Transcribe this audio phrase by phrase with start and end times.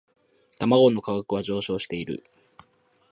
[0.57, 2.23] 卵の価格は上昇している